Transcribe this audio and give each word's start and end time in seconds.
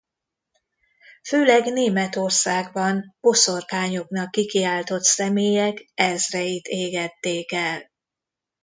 Főleg 1.23 1.65
Németországban 1.65 3.15
boszorkányoknak 3.19 4.31
kikiáltott 4.31 5.03
személyek 5.03 5.85
ezreit 5.93 6.67
égették 6.67 7.51
el. 7.51 7.89